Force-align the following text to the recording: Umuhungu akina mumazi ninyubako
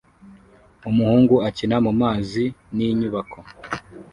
Umuhungu 0.89 1.35
akina 1.47 1.77
mumazi 1.85 2.43
ninyubako 2.75 3.39